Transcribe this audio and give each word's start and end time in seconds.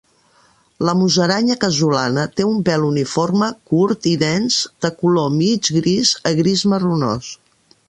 La 0.87 0.93
musaranya 1.01 1.57
casolana 1.63 2.23
té 2.39 2.47
un 2.53 2.63
pèl 2.69 2.87
uniforme, 2.87 3.51
curt 3.73 4.09
i 4.13 4.15
dens 4.25 4.59
de 4.87 4.93
color 5.03 5.31
mig 5.37 5.73
gris 5.79 6.17
a 6.31 6.35
gris 6.43 6.65
marronós. 6.75 7.33